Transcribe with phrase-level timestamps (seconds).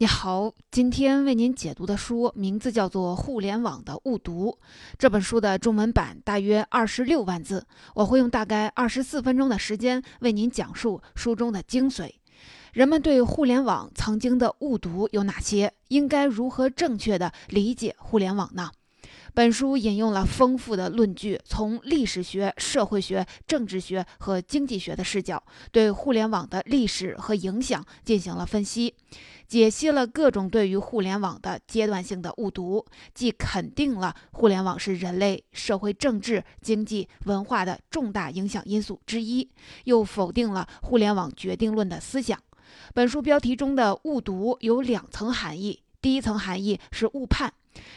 [0.00, 4.56] 你好，今天为您解读的书名字叫做《互联网的误读》。
[4.96, 12.12] 这本书的中文版大约二十六万字，我会用大概二十四分钟的时间为您讲述书中的精髓。
[12.72, 15.74] 人们对互联网曾经的误读有哪些？
[15.88, 18.70] 应该如何正确的理解互联网呢？
[19.34, 28.94] 本书引用了丰富的论据，从历史学、社会学、政治学和经济学的视角，对互联网的历史和影响进行了分析，
[29.46, 39.48] 解析了各种对于互联网的阶段性的误读，既肯定了互联网是人类社会、政治、经济、文化的重大影响因素之一，
[39.84, 42.38] 又否定了互联网决定论的思想。
[42.92, 47.52] 本书标题中的误读有两层含义，第一层含义是误判。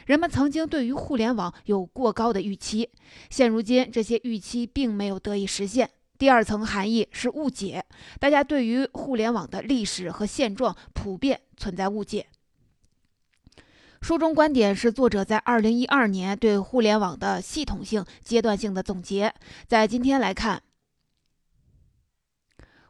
[0.05, 2.89] 人们曾经对于互联网有过高的预期，
[3.29, 5.89] 现如今这些预期并没有得以实现。
[6.17, 7.83] 第二层含义是误解，
[8.19, 12.27] 大家对于互联网的历史和现状普遍存在误解。
[14.01, 19.33] 书中观点是作者在二零一二年对互联网的系统性、阶段性的总结，
[19.67, 20.61] 在今天来看。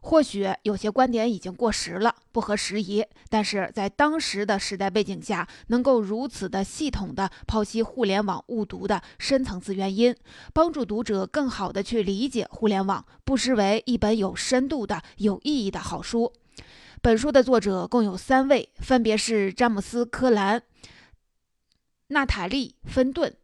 [0.03, 10.15] 或许有些观点已经过时了，不合时宜，但是在当时的时代背景下，能够如此的系统的剖析互联网误读的深层次原因，
[10.53, 16.33] 帮助读者更好的去理解互联网，不失为一本有深度的、有意义的好书。
[17.03, 20.63] 本书的作者共有三位，分别是詹姆斯·科兰、
[22.07, 23.35] 娜塔莉·芬顿、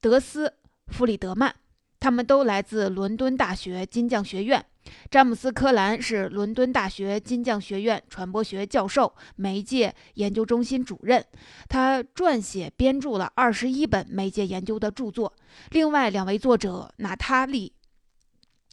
[0.00, 0.48] 德斯·
[0.86, 1.54] 弗里德曼，
[1.98, 4.64] 他们都来自伦敦大学金匠学院。
[5.10, 11.24] 詹姆斯·科兰是伦敦大学金匠学院传播学教授、媒介研究中心主任，
[11.68, 15.32] 他撰写编著了二十一本媒介研究的著作。
[15.70, 17.72] 另外两位作者娜塔莉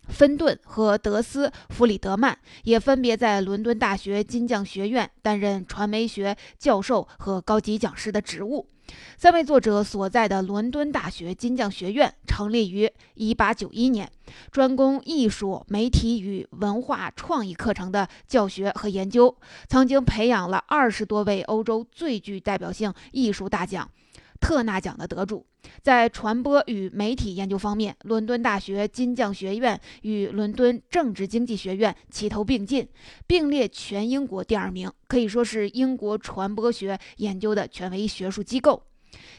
[0.14, 8.70] ·芬顿和德斯·弗里德曼也分别在伦敦大学金匠学院担任传媒学教授和高级讲师的职务。
[9.18, 14.12] 三位作者所在的伦敦大学金匠学院成立于1891年，
[14.52, 19.36] 专攻艺术、媒体与文化创意课程的教学和研究，
[19.68, 23.90] 曾经培养了二十多位欧洲最具代表性艺术大奖——
[24.40, 25.46] 特纳奖的得主。
[25.82, 32.88] 在传播与媒体研究方面，伦敦大学金匠学院与伦敦政治经济学院齐头并进，
[33.26, 38.84] 并列全英国第二名，可以说是英国传播学研究的权威学术机构。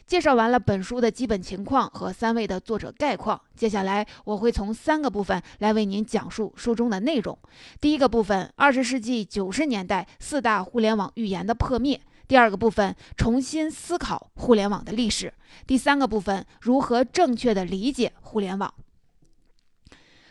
[0.07, 7.39] 介绍完了本书的基本情况和三位的作者概况，接下来我会从三个部分来为您讲述书中的内容。
[7.81, 11.99] 第一个部分，二十世纪九十年代四大互联网预言的破灭；
[12.29, 15.31] 第二个部分，重新思考互联网的历史；
[15.67, 18.73] 第三个部分，如何正确的理解互联网。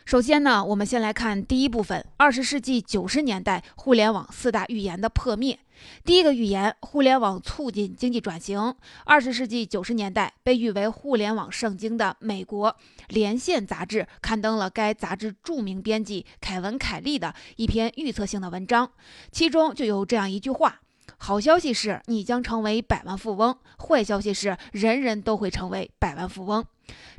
[0.05, 5.59] 首先呢，我们先来看第一部分：二十世纪九十年代互联网四大预言的破灭。
[6.05, 8.75] 第一个预言，互联网促进经济转型。
[9.03, 12.71] 二十世纪九十年代，被誉为“互联网圣经”的美国
[13.09, 18.91] 《连线》杂志刊登了该杂志著名编辑凯文·凯利的一篇预测性的文章，
[19.31, 20.81] 其中就有这样一句话。
[21.17, 26.63] 好消息是你将成为百万富翁，坏消息是人人都会成为百万富翁。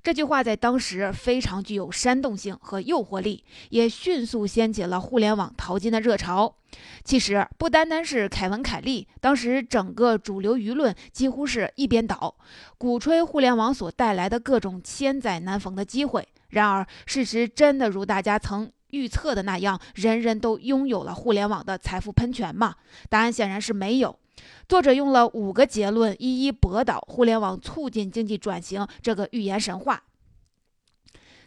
[0.03, 6.55] 这句话在当时非常具有煽动性和诱惑力，也迅速掀起了互联网淘金的热潮。
[7.05, 12.37] 其实不单单是凯文·凯利，当时整个主流舆论几乎是一边倒，
[12.79, 16.27] 鼓吹互联网所带来的各种千载难逢的机会。
[16.51, 18.71] 然而，事实真的如大家曾。
[18.91, 22.77] 预测的那样，人人都拥有了互联网的财富喷泉吗？
[23.09, 24.19] 答案显然是没有。
[24.69, 30.05] 作者用了五个结论，一一驳倒互联网促进经济转型这个预言神话。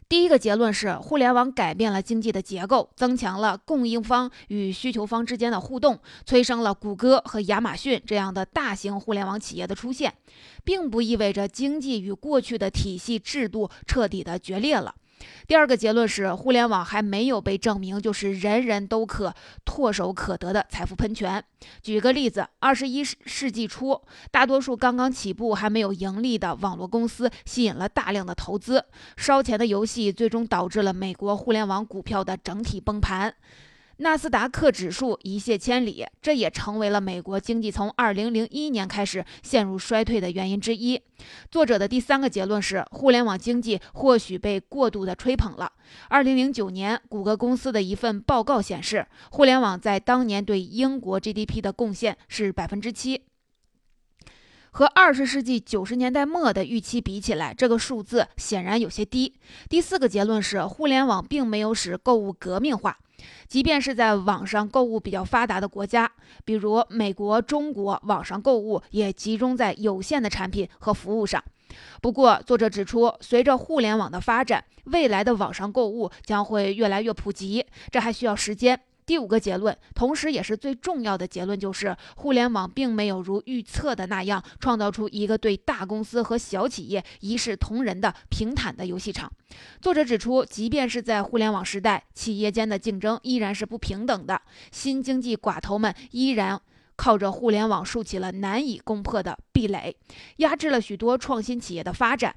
[0.09, 10.13] 第一个结论是，互联网改变了经济的结构，增强了供应方与需求方之间的互动，催生了谷歌和亚马逊这样的大型互联网企业的出现，
[10.66, 14.94] 并不意味着经济与过去的体系制度彻底的决裂了。
[15.47, 19.33] 第二个结论是，互联网还没有被证明就是人人都可
[19.65, 21.43] 唾手可得的财富喷泉。
[21.81, 24.01] 举个例子，二十一世纪初，
[24.31, 28.85] 大多数刚刚起步还没有盈利的网络公司吸引了大量的投资，
[29.18, 33.33] 烧钱的游戏最终导致了美国互联网股票的整体崩盘。
[34.01, 41.00] 纳斯达克指数一泻千里，这也成为了美国经济从2001年开始陷入衰退的原因之一。
[41.51, 45.71] 作者的第三个结论是，互联网经济或许被过度的吹捧了。
[46.09, 53.21] 2009年，谷歌公司的一份报告显示，互联网在当年对英国 GDP 的贡献是百分之七，
[54.71, 59.36] 和20世纪90年代末的预期比起来，这个数字显然有些低。
[59.69, 62.98] 第四个结论是，互联网并没有使购物革命化。
[63.47, 66.12] 即便是在网上购物比较发达的国家，
[66.45, 71.44] 比如美国、中国，网上购物也集中在有限的产品和服务上。
[72.01, 78.81] 不过，作者指出，随着互联网的发展，未来的网上购物将会越来越普及，这还需要时间。
[79.12, 89.30] 第五个结论，同时也是最重要的结论，就是互联网并没有如预测的那样创造出一个对大公司和小企业一视同仁的平坦的游戏场。
[89.81, 94.42] 作者指出，即便是在互联网时代，企业间的竞争依然是不平等的，
[94.72, 96.62] 新经济寡头们依然
[96.96, 99.94] 靠着互联网竖起了难以攻破的壁垒，
[100.38, 102.34] 压制了许多创新企业的发展。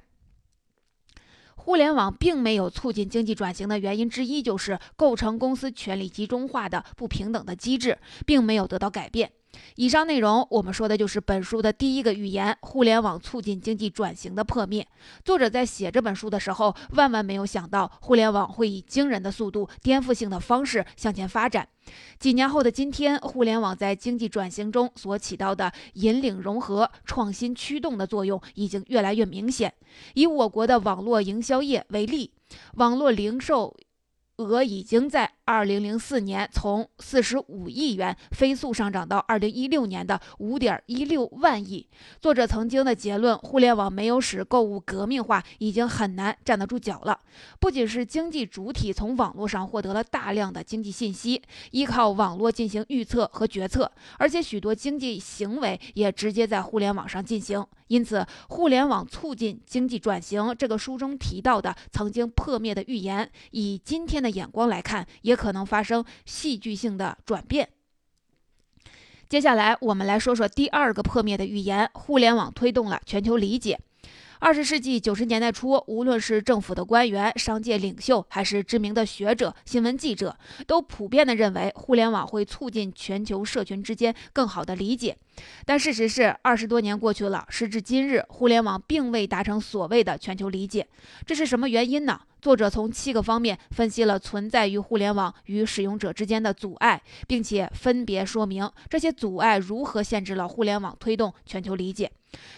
[1.65, 9.31] 互联网并没有促进经济转型的原因之一，就是构成公司权力集中化的不平等的机制，并没有得到改变。
[9.75, 14.87] 以上内容，我们说的就是本书的第一个预言：互联网促进经济转型的破灭。
[15.23, 21.67] 作者在写这本书的时候，万万没有想到，互联网会以惊人的速度、颠覆性的方式向前发展。
[22.19, 29.73] 几年后的今天，互联网在经济转型中所起到的引领融合、创新驱动的作用，已经越来越明显。
[30.15, 32.31] 以我国的网络营销业为例，
[32.75, 33.75] 网络零售。
[34.37, 41.87] 额已经在二零零四年从四十五亿元飞速上涨到二零一六年的五点一六万亿。
[42.19, 47.19] 作者曾经的结论：互联网没有使购物革命化，已经很难站得住脚了。
[47.59, 51.41] 不仅是经济主体从网络上获得了大量的经济信息，
[51.71, 57.65] 依靠网络进行预测和决策，而且许多经济行为也直接在互联网上进行。
[57.87, 67.69] 因此，互联网促进经济转型这个书中提到的曾经破灭的预言，以今天的眼光来看，也可能发生戏剧性的转变。
[69.29, 73.79] 接下来，我们来说说第二个破灭的预言：互联网推动了全球理解。
[74.39, 85.17] 二十世纪九十年代初，无论是政府的官员、商界领袖，还是知名的学者、新闻记者，都普遍地认为互联网会促进全球社群之间更好的理解。
[85.65, 90.87] 但事实是，二十多年过去了，时至今日，互联网并未达成所谓的全球理解。
[91.25, 92.21] 这是什么原因呢？
[92.41, 102.11] 作者从七个方面分析了存在于互联网与使用者之间的阻碍，并且分别说明这些阻碍如何限制了互联网推动全球理解。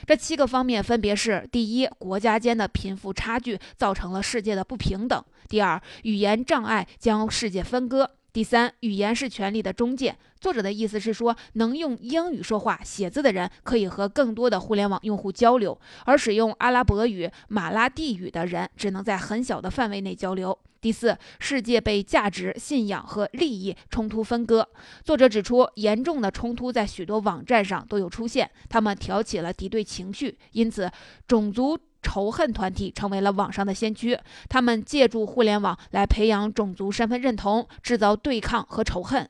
[0.05, 8.11] 这七个方面分别是：第一，国家间的贫富差距造成了世界的不平等；第二，语言障碍将世界分割。
[8.33, 10.17] 第三，语言是权力的中介。
[10.39, 20.57] 作者的意思是说，能用英语说话、写字的人可以和更多的互联网用户交流，而使用阿拉伯语、马拉地语的人只能在很小的范围内交流。
[20.79, 24.67] 第四，世界被价值、信仰和利益冲突分割。
[25.03, 30.89] 作者指出，严重的冲突在许多网站上都有出现，他们挑起了敌对情绪，因此
[31.27, 31.77] 种族。
[31.99, 34.17] 仇恨团体成为了网上的先驱，
[34.47, 39.27] 他们借助互联网来培养种族身份认同，制造对抗和仇恨。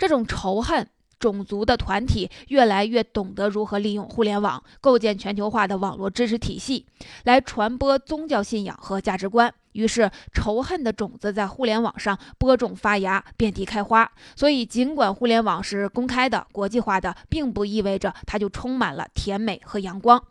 [0.00, 0.88] 这种仇恨
[1.18, 6.86] 种族的团体越来越懂得如何利用互联网构建全球化的网络知识体系，
[7.24, 9.52] 来传播宗教信仰和价值观。
[9.72, 14.10] 于是，仇恨的种子在互联网上播种发芽，遍地开花。
[14.34, 20.24] 所以，尽管互联网是公开的、国际化的，并不意味着它就充满了甜美和阳光。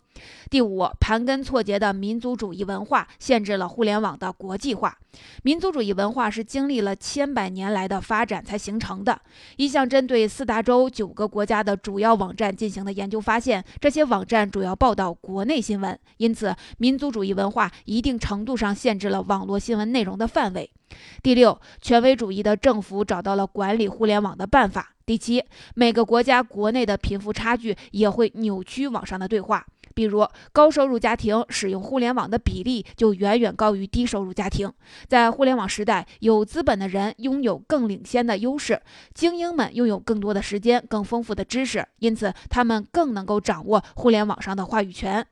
[0.50, 4.98] 第五，盘根错节的民族主义文化限制了互联网的国际化。
[5.44, 9.20] 民族主义文化是经历了千百年来的发展才形成的。
[9.58, 20.70] 一项针对四大洲九个国家的主要网站进行的研究发现，这些网站主要报道国内新闻，因此民族主义文化一定程度上限制了网络新闻内容的范围。
[21.22, 24.94] 第六，权威主义的政府找到了管理互联网的办法。
[25.06, 25.44] 第七，
[25.74, 29.66] 每个国家国内的贫富差距也会扭曲网上的对话。
[29.94, 34.72] 比如，高收入家庭使用互联网的比例就远远高于低收入家庭。
[35.08, 38.82] 在互联网时代，有资本的人拥有更领先的优势，
[39.14, 45.26] 精英们拥有更多的时间、更丰富的知识，因此他们更能够掌握互联网上的话语权。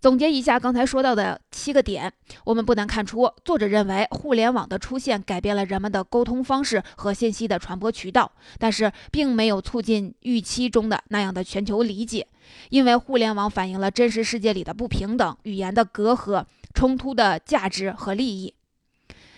[0.00, 2.12] 总结一下刚才说到的七个点，
[2.44, 12.26] 我们不难看出，作者认为互联网的出现改变了人们的沟通方式和信息的传播渠道，但是并没有促进预期中的那样的全球理解，
[12.70, 18.54] 因为互联网反映了真实世界里的不平等、语言的隔阂、冲突的价值和利益。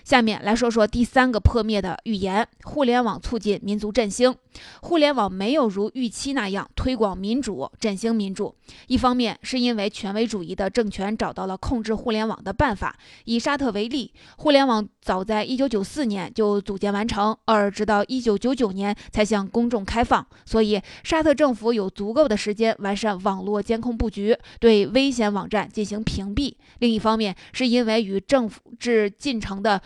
[0.09, 4.35] 下面来说说第三个破灭的预言：互联网促进民族振兴。
[4.81, 8.55] 互联网没有如预期那样推广民主、振兴民主。
[8.87, 12.97] 一方面是因为权威主义的政权找到了控制互联网的办法。
[13.27, 20.27] 以沙特为例，互联网早在1994年就组建完成，而直到1999年才向公众开放。
[20.47, 26.55] 所以，沙特政府有足够的时间完善网络监控布局，对危险网站进行屏蔽。
[26.79, 29.83] 另一方面，是因为与政府制进程的。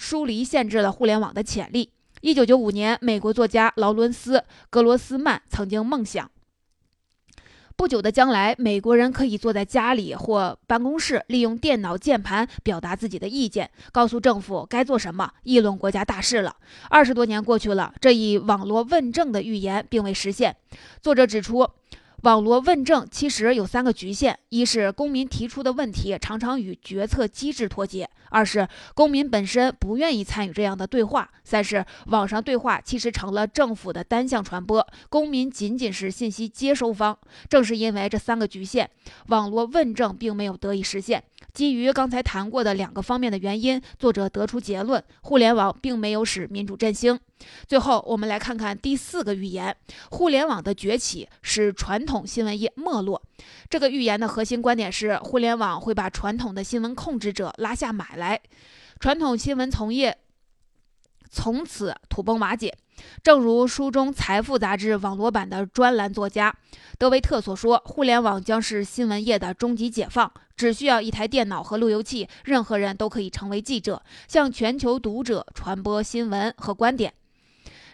[0.00, 1.90] 疏离限制了互联网的潜力。
[2.22, 4.38] 一九九五年，美国作家劳伦斯·
[4.70, 6.30] 格罗斯曼曾经梦想。
[7.76, 16.56] 不久的将来，美国人可以坐在家里或办公室，利用电脑键盘表达自己的意见，告诉政府该做什么，议论国家大事了。
[16.88, 20.56] 二十多年过去了，这一网络问政的预言并未实现。
[21.02, 21.68] 作者指出。
[22.22, 37.16] 网络问政其实有三个局限：一是公民提出的问题常常与决策机制脱节；二是公民本身不愿意参与这样的对话；三是网上对话其实成了政府的单向传播，公民仅仅是信息接收方。
[37.48, 38.88] 正是因为这三个局限，
[39.26, 41.22] 网络问政并没有得以实现。
[41.52, 47.18] 基于刚才谈过的两个方面的原因，作者得出结论：互联网并没有使民主振兴。
[47.66, 49.74] 最后，我们来看看第四个预言：
[50.10, 53.20] 互联网的崛起使传统新闻业没落。
[53.68, 58.40] 这个预言的核心观点是，互联网会把传统的新闻控制者拉下马来，
[58.98, 60.18] 传统新闻从业
[61.30, 62.76] 从此土崩瓦解。
[63.22, 66.54] 正如书中《财富》杂志网络版的专栏作家
[66.98, 77.14] 德维特所说：“互联网将是新闻业的终极解放，只需要一台电脑和路由器，任何人都可以成为记者，向全球读者传播新闻和观点。”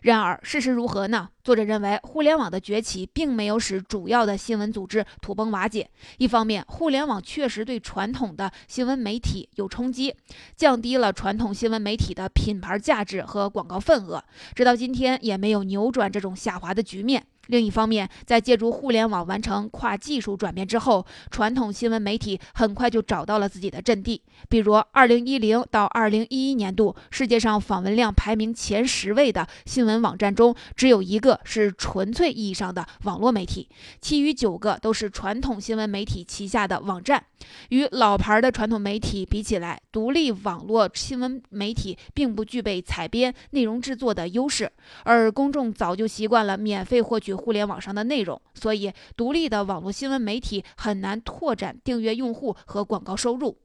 [0.03, 1.29] 然而，事实如何呢？
[1.43, 5.89] 作者认为，互联网的崛起并没有使主要的新闻组织土崩瓦解。
[6.19, 10.15] 一方面，互联网确实对传统的新闻媒体有冲击，
[10.57, 14.23] 降低了传统新闻媒体的品牌价值和广告份额，
[14.55, 17.25] 直到今天也没有扭转这种下滑的局面。
[17.47, 24.21] 另一方面，在借助互联网完成跨技术转变之后，传统新闻媒体很快就找到了自己的阵地。
[24.49, 33.69] 比如，2010到2011年度，世界上访问量排名前十位的新闻网站中，只有一个是纯粹意义上的网络媒体，
[34.01, 37.25] 其余九个都是传统新闻媒体旗下的网站。
[37.69, 44.71] 与老牌的传统媒体比起来，独立网络新闻媒体并不具备采编、内容制作的优势，
[45.05, 47.36] 而公众早就习惯了免费获取。
[47.37, 53.59] 互联网上的内容，所以独立的网络新闻媒体很难拓展订阅用户和广告收入。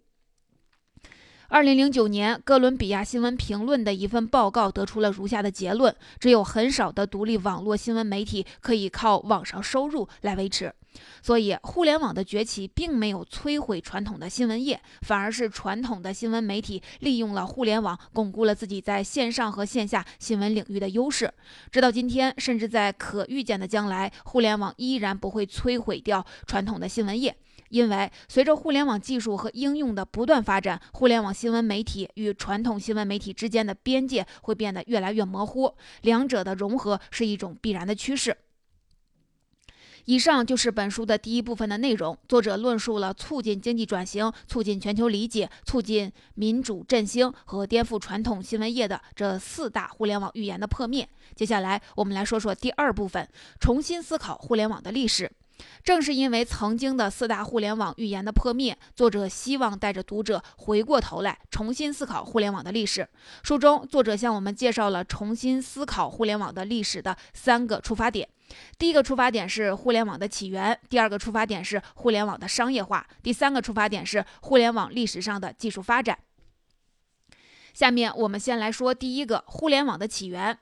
[1.47, 10.73] 二零零九年，哥伦比亚新闻评论的一份报告得出了如下的结论：只有很少的独立网络新闻媒体可以靠网上收入来维持。
[11.21, 21.31] 所以，互联网的崛起并没有摧毁传统的新闻业，反而是传统的新闻媒体利用了互联网，巩固了自己在线上和线下新闻领域的优势。
[21.71, 27.35] 直到今天，甚至在可预见的将来，互联网依然不会摧毁掉传统的新闻业，
[27.69, 38.35] 因为随着互联网技术和应用的不断发展，互联网新闻媒体与传统新闻媒体之间的边界会变得越来越模糊，两者的融合是一种必然的趋势。
[40.05, 42.17] 以上就是本书的第一部分的内容。
[42.27, 51.07] 作者论述了促进经济转型、促进全球理解、促进民主振兴和颠覆传统新闻业的这四大互联网预言的破灭。
[51.35, 53.27] 接下来，我们来说说第二部分，
[53.59, 55.31] 重新思考互联网的历史。
[55.83, 63.07] 正是因为曾经的四大互联网预言的破灭，作者希望带着读者回过头来重新思考互联网的历史。
[63.43, 68.27] 书中，作者向我们介绍了重新思考互联网的历史的三个出发点。
[68.77, 76.19] 第一个出发点是互联网的起源，第二个出发点是互联网的商业化，第三个出发点是互联网历史上的技术发展。
[77.73, 80.59] 下面我们先来说第一个互联网的起源。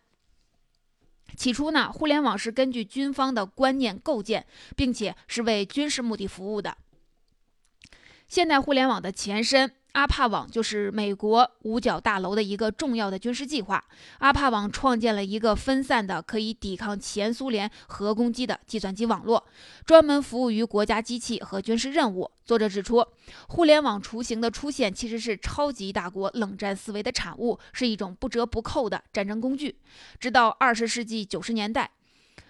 [1.36, 4.45] 起初呢，互联网是根据军方的观念构建，
[4.75, 6.77] 并且是为军事目的服务的。
[8.27, 9.71] 现代互联网的前身。
[9.93, 13.84] 阿帕网就是美国五角大楼的一个重要的军事计划。
[14.19, 19.43] 阿帕网创建了一个分散的、可以抵抗前苏联核攻击的计算机网络，
[19.86, 22.29] 专门服务于国家机器和军事任务。
[22.46, 23.05] 作者指出，
[23.48, 29.79] 互联网雏形的出现其实是超级大国冷战思维的产物，是一种不折不扣的战争工具。
[30.19, 31.91] 直到二十世纪九十年代。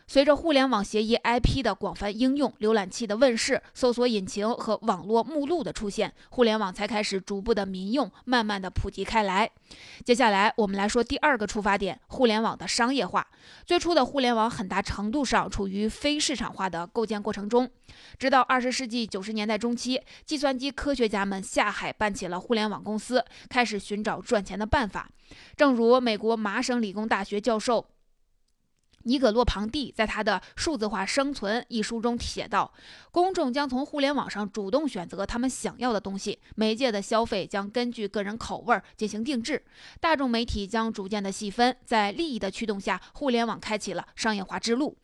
[0.09, 9.47] 随着互联网协议 IP 的广泛应用，浏览器的问世，搜索引擎和网络目录的出现，互联网才开始逐步的民用，慢慢的普及开来。
[10.03, 13.27] 接下来，我们来说第二个出发点：互联网的商业化。
[13.67, 17.69] 最初的互联网很大程度上处于非市场化的构建过程中，
[18.17, 25.07] 直到二十世纪九十年代中期，计算机科学家们下海办起了互联网公司，开始寻找赚钱的办法。
[25.55, 27.85] 正如美国麻省理工大学教授。
[29.03, 32.71] 尼格洛庞蒂在他的《数字化生存》一书中写道
[33.11, 39.63] ：“公众将从互联网上主动选择他们想要的东西，媒介的消费将根据个人口味进行定制，
[39.99, 44.97] 大众媒体将逐渐的细分，在利益的驱动下，互联网开启了商业化之路。”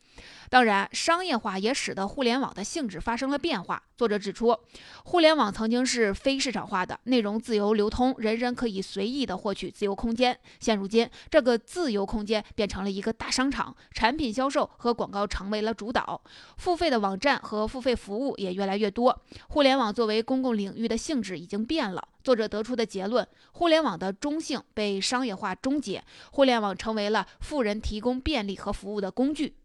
[0.48, 3.82] 当然，商业化也使得互联网的性质发生了变化。
[3.98, 4.56] 作者指出，
[5.04, 10.38] 互联网曾经是非市场化的，内容自由流通，人人可以随意的获取自由空间。
[10.58, 16.20] 现如今，这个自由空间变成了一个大商场，产品销售和广告成为了主导，
[16.58, 19.22] 付费的网站和付费服务也越来越多。
[19.48, 22.06] 互联网作为公共领域的性质已经变了。
[22.22, 29.56] 作者得出的结论：互联网的中性被商业化终结，互联网成为了富人提供便利和服务的工具。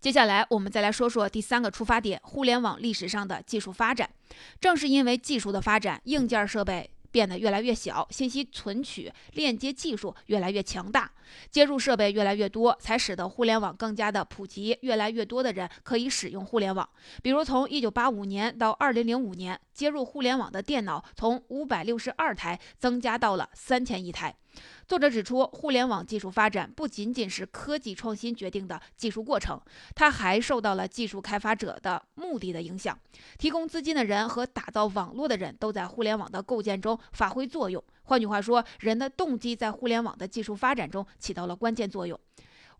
[0.00, 4.10] 接下来，我们再来说说第三个出发点：互联网历史上的技术发展。
[4.60, 11.12] 正是因为技术的发展，硬件设备变得越来越小，信息存取、链接技术越来越强大，
[11.50, 14.78] 接入设备越来越多，才使得互联网更加的普及。
[14.82, 16.88] 越来越多的人可以使用互联网。
[17.22, 24.34] 比如，从1985年到2005年，接入互联网的电脑从562台增加到了3000亿台。
[24.88, 29.60] 作者指出，互联网技术发展不仅仅是科技创新决定的技术过程，
[29.94, 32.98] 它还受到了技术开发者的目的的影响。
[33.38, 37.82] 提供资金的人和打造网络的人都在互联网的构建中发挥作用。
[38.10, 42.18] 换句话说，人的动机在互联网的技术发展中起到了关键作用。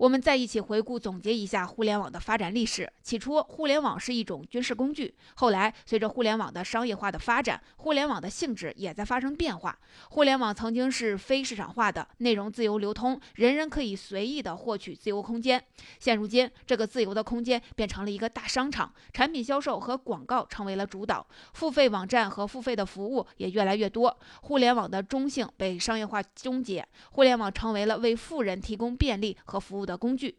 [0.00, 2.90] 我们再一起回顾总结一下互联网的发展历史。
[3.02, 5.14] 起初，互联网是一种军事工具。
[5.35, 9.78] 后来，随着互联网的商业化的发展，互联网的性质也在发生变化。
[10.09, 15.62] 互联网曾经是非市场化的，内容自由流通，人人可以随意的获取自由空间。
[15.99, 24.19] 现如今，这个自由的空间变成了一个大商场，产品销售和广告成为了主导，付费网站和付费的服务也越来越多。
[24.40, 29.89] 互联网的中性被商业化终结，互联网成为了为富人提供便利和服务。
[29.90, 30.38] 的工具，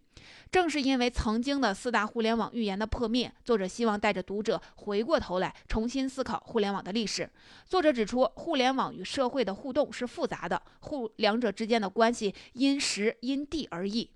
[0.49, 7.29] 正是因为曾经的四大互联网预言的破灭，作者希望带着读者回过头来重新思考互联网的历史。
[7.65, 14.09] 作者指出，互联网与社会的互动是复杂的，互两者之间的关系因时因地而异。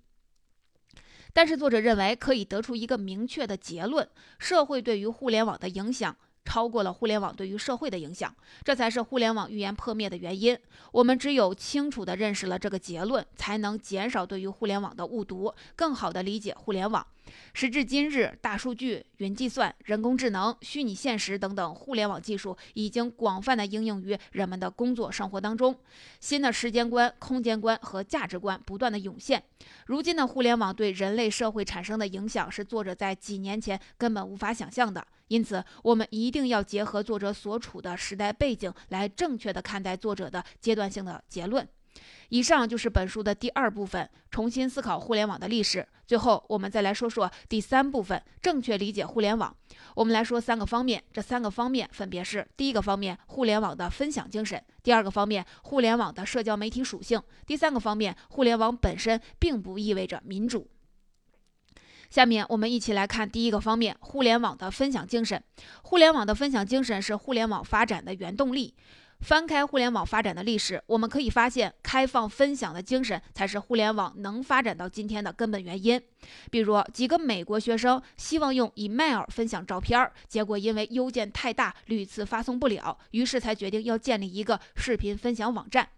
[1.33, 4.07] 但是，作者认为可以得出一个明确的结论：
[4.39, 6.15] 社会对于互联网的影响。
[6.45, 8.33] 超过了互联网对于社会的影响，
[8.63, 10.57] 这才是互联网预言破灭的原因。
[10.91, 17.05] 我们只有清楚地认识了这个结论，才能减少对于互联网的误读，更好地理解互联网。
[17.53, 25.75] 时至今日，大数据、云计算、人工智能、虚拟现实等等互联网技术已经广泛的应用于人们的工作生活当中。
[26.19, 29.43] 新的时间观、空间观和价值观不断的涌现。
[29.87, 35.05] 如今的互联网对人类社会产生的影响，是作者在几年前根本无法想象的。
[35.27, 41.67] 因此，我们一定要结合作者所处的时代背景，来正确的看待作者的阶段性的结论。
[42.29, 45.87] 以上就是本书的第二部分，重新思考互联网的历史。
[46.07, 49.55] 最后，我们再来说说第三部分，正确理解互联网。
[49.95, 60.67] 我们来说三个方面，这三个方面分别是：第一个方面，互联网的分享精神；第二个方面，互联网的社交媒体属性；第三个方面，互联网本身并不意味着民主。
[62.11, 65.41] 下面我们一起来看第一个方面，互联网的分享精神。
[65.81, 68.75] 互联网的分享精神是互联网发展的原动力。
[69.21, 75.99] 翻开互联网发展的历史，我们可以发现，开放分享的精神才是互联网能发展到今天的根本原因。
[76.51, 85.89] 比如，几个美国学生希望用 email 分享照片，结果因为邮件太大，屡次发送不了，于是才决定要建立一个视频分享网站。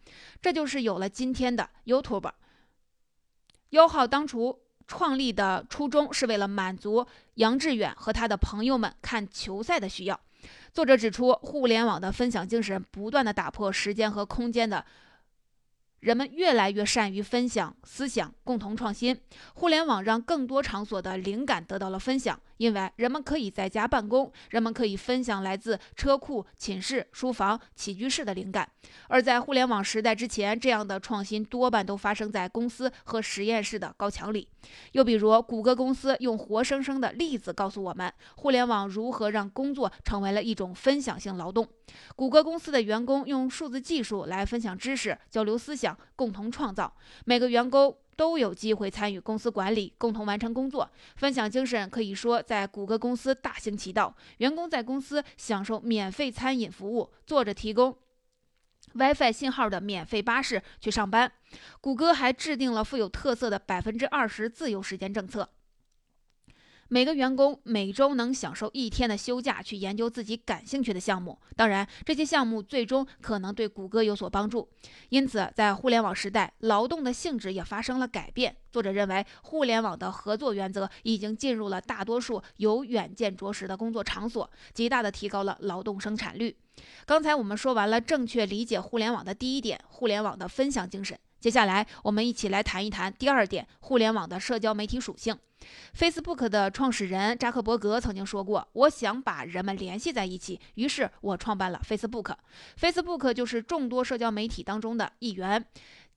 [0.41, 2.31] 这就是有了今天的 YouTube。
[3.71, 4.59] 优号当初。
[4.89, 10.17] 创立的初衷是为了满足杨致远和他的朋友们看球赛的需要。
[10.73, 14.85] 作者指出，互联网的分享精神不断的打破时间和空间的。
[15.99, 19.19] 人们越来越善于分享思想，共同创新。
[19.55, 28.69] 互联网让更多场所的灵感得到了分享，因为人们可以在家办公，人们可以分享来自车库、寝室、书房、起居室的灵感。
[29.07, 34.47] 而在互联网时代之前，这样的创新多半都发生在公司和实验室的高墙里。
[34.91, 41.67] 又比如，谷歌公司用活生生的例子告诉我们，互联网如何让工作成为了一种分享性劳动。
[42.15, 46.91] 谷歌公司的员工用数字技术来分享知识、交流思想、共同创造。
[47.25, 50.89] 每个员工都有机会参与公司管理，共同完成工作。
[51.15, 54.15] 分享精神可以说在谷歌公司大行其道。
[54.37, 57.95] 员工在公司享受免费餐饮服务，坐着提供
[58.93, 61.31] WiFi 信号的免费巴士去上班。
[61.79, 65.47] 谷歌还制定了富有特色的百分之二十自由时间政策。
[66.89, 71.37] 每个员工每周能享受一天的休假，去研究自己感兴趣的项目。
[71.55, 74.69] 当然，这些项目最终可能对谷歌有所帮助。
[75.09, 78.55] 因此，在互联网时代，劳动的性质也发生了改变。
[78.71, 86.55] 作者认为，互联网的合作原则已经进入了大多数有远见卓识的工作场所，极大地提高了劳动生产率。
[87.05, 91.17] 刚才我们说完了正确理解互联网的第一点，互联网的分享精神。
[91.39, 95.37] 接下来，我们一起来谈一谈第二点，互联网的社交媒体属性。
[95.97, 102.35] Facebook 的创始人扎克伯格曾经说过：“我想把人们联系在一起，于是我创办了 Facebook。
[102.79, 105.65] Facebook 就是众多社交媒体当中的一员。”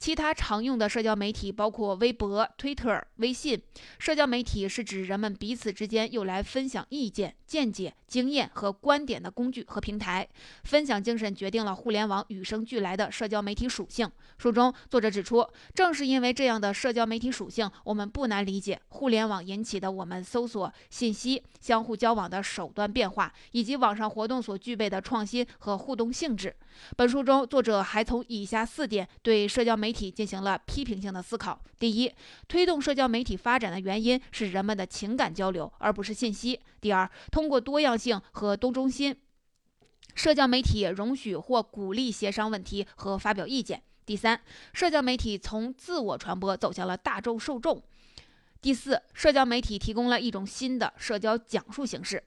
[0.01, 3.63] 其他常用的社交媒体包括微博、推特、微信。
[3.99, 10.27] 社交媒体是指人们彼此之间用来分享意见、见解、经验和观点的工具和平台。
[10.65, 14.11] 分享精神决定了互联网与生俱来的社交媒体属性。
[14.39, 26.57] 书中作者指出，正是因为这样的社交媒体属性，我们不难理解互联网引起的我们搜索信息、相互交往的手段变化，以及网上活动所具备的创新和互动性质。
[26.97, 31.61] 本书中，作者还从以下四点对社交媒媒体进行了批评性的思考。
[31.77, 32.15] 第一，
[32.47, 36.61] 推动社交媒体发展的原因是人们的情感交流，而不是信息。
[36.81, 39.17] 第二，通过多样性和多中心，
[40.15, 43.83] 社交媒体容许或鼓励协商问题和发表意见。
[44.07, 44.41] 第三，
[44.73, 47.83] 社交媒体从自我传播走向了大众受众。
[48.63, 52.23] 第四，社交媒体提供了一种新的社交讲述形式。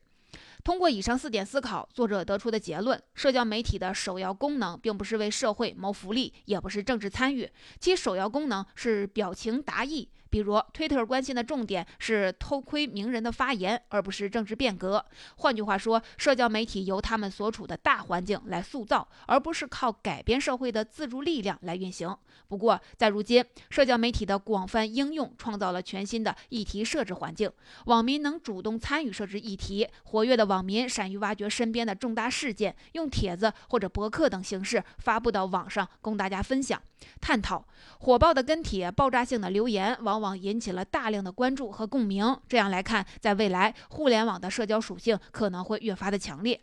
[0.63, 7.49] 通过以上四点思考，作者得出的结论：社交媒体的首要功能并不是为社会谋福利，也不是政治参与，
[7.82, 10.08] 其首要功能是表情达意。
[10.34, 15.06] 比如，推特关心的重点是偷窥名人的发言，而不是政治变革。
[15.36, 22.17] 换句话说，社交媒体由他们所处的大环境来塑造，而不是靠改变社会的自助力量来运行。
[22.48, 27.52] 不过，在如今，社交媒体的广泛应用创造了全新的议题设置环境，
[27.86, 36.82] 网民能主动参与设置议题，活跃的网民善于挖掘身边的重大事件，用帖子或者博客等形式发布到网上，供大家分享、
[37.22, 37.63] 探讨。
[38.00, 42.36] 火爆的跟帖、爆炸性的留言，往往网引起了大量的关注和共鸣。
[42.47, 46.59] 这样来看，在未来，互联网的社交属性可能会越发的强烈。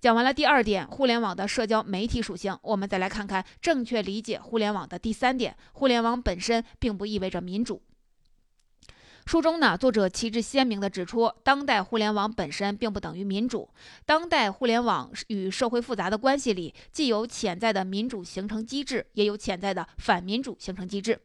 [0.00, 7.80] 讲完了第二点，互联网的社交媒体属性，我们再来看看正确理解互联网的第三点：互联网本身并不意味着民主。
[9.26, 13.68] 书中呢，作者旗帜鲜明地指出，当代互联网本身并不等于民主。
[14.04, 21.18] 当代互联网与社会复杂的关系里，既有潜在的民主形成机制，也有潜在的反民主形成机制。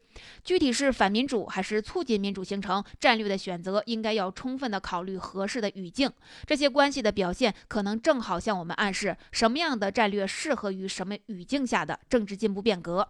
[0.44, 6.12] 具体是反民主还是促进民主形成，战略的选择应该要充分地考虑合适的语境。
[6.46, 13.08] 这些关系的表现，可能正好向我们暗示什么样的战略适合于什么语境下的政治进步变革。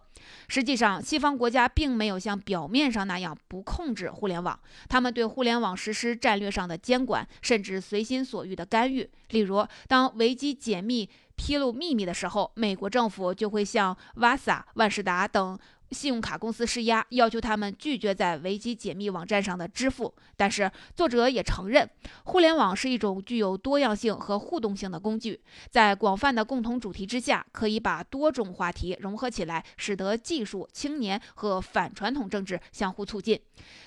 [0.48, 9.08] 实际上，西方国家并没有像表面上那样不控制互联网，他们对互联网实施战略上的监管，甚至随心所欲的干预。
[9.30, 15.58] 例如，当维基解密披露秘密的时候，美国政府就会向瓦萨、万事达等。
[15.90, 20.14] 信用卡公司施压，要求他们拒绝在维基解密网站上的支付。
[20.36, 21.88] 但是，作者也承认，
[22.24, 33.40] 互联网是一种具有多样性和互动性的工具，在广泛的共同主题之下，可以把多种话题融合起来，使得技术、青年和反传统政治相互促进。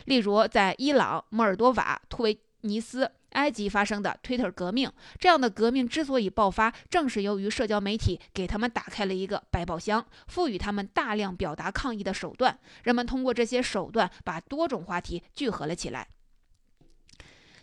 [0.05, 2.25] 例如，在伊朗、摩尔多瓦、突
[2.61, 3.11] 尼斯。
[3.33, 12.57] 埃及发生的推特革命，这样的革命之所以爆发，正是由于社交媒体给他们打开了一个百宝箱，赋予他们大量表达抗议的手段。
[12.83, 16.07] 人们通过这些手段，把多种话题聚合了起来。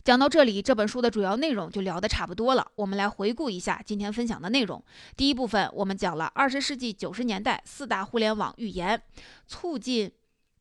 [0.03, 2.67] 讲到这里，这本书的主要内容就聊得差不多了。
[2.77, 4.83] 我们来回顾一下今天分享的内容。
[5.15, 9.03] 第一部分，我们讲了二十世纪九十年代四大互联网预言，
[9.47, 10.11] 促进。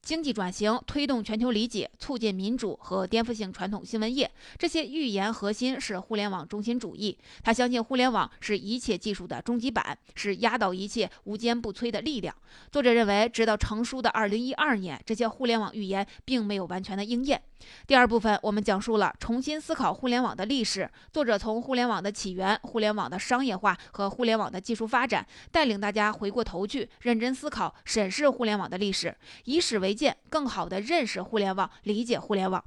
[0.09, 7.15] 经济转型、推动全球理解、促进民主和颠覆性传统新闻业，这些预言核心是互联网中心主义。
[7.43, 12.35] 他相信互联网是一切技术的终极版，是压倒一切、无坚不摧的力量。
[12.71, 17.39] 作者认为，直到成书的二零一二年，这些互联网预言并没有完全的应验。
[17.85, 20.89] 第二部分，我们讲述了重新思考互联网的历史。
[21.13, 29.98] 作者从互联网的起源、互联网的商业化和互联网的技术发展，带领大家回过头去认真思考、审视互联网的历史，以史为。
[30.29, 32.63] 更好地认识互联网，理解互联网。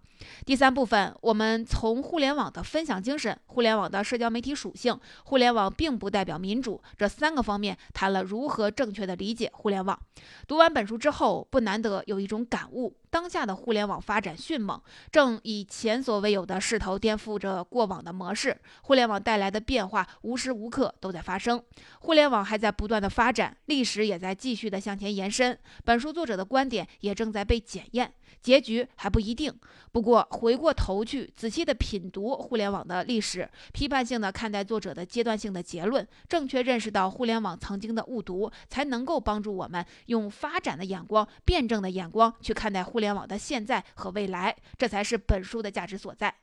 [0.47, 9.99] 第三部分，我们从互联网的分享精神、互联网的社交媒体属性、互联网并不代表民主这三个方面谈了如何正确的理解互联网。
[10.47, 12.97] 读完本书之后，不难得有一种感悟。
[13.11, 18.57] 当下的互联网发展迅猛，正以前所未有的势头颠覆着过往的模式。
[18.83, 21.63] 互联网带来的变化无时无刻都在发生，
[21.99, 25.59] 互联网还在不断的发展，历史也在继续的向前延伸。
[25.85, 29.53] 本书作者的观点也正在被检验，结局还不一定。
[29.91, 46.35] 不过回过头去仔细的品读互联网的历史，批判性的看待作者的阶段性的结论，正确认识到互联网曾经的误读，才能够帮助我们用发展的眼光、辩证的眼光去看待互联网的现在和未来，这才是本书的价值所在。